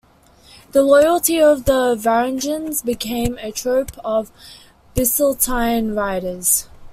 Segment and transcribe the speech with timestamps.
[0.71, 4.31] The loyalty of the Varangians became a trope of
[4.95, 6.67] Byzantine writers.